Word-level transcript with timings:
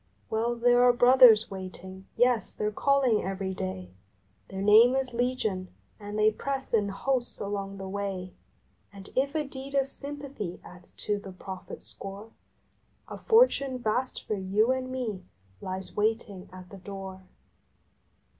Well, 0.31 0.55
there 0.55 0.81
are 0.81 0.93
Brothers 0.93 1.51
waiting, 1.51 2.07
yes, 2.17 2.51
they 2.51 2.65
re 2.65 2.71
calling 2.71 3.21
every 3.21 3.53
day; 3.53 3.91
Their 4.47 4.63
name 4.63 4.95
is 4.95 5.13
Legion, 5.13 5.67
and 5.99 6.17
they 6.17 6.31
press 6.31 6.73
in 6.73 6.89
hosts 6.89 7.39
along 7.39 7.77
the 7.77 7.87
way. 7.87 8.33
And 8.91 9.11
if 9.15 9.35
a 9.35 9.43
deed 9.43 9.75
of 9.75 9.87
Sympathy 9.87 10.59
adds 10.63 10.89
to 11.03 11.19
the 11.19 11.31
profit 11.31 11.83
score, 11.83 12.31
A 13.09 13.19
fortune 13.19 13.77
vast 13.77 14.25
for 14.25 14.33
you 14.33 14.71
and 14.71 14.89
me 14.91 15.23
lies 15.61 15.95
waiting 15.95 16.49
at 16.51 16.69
the 16.71 16.77
door. 16.79 17.21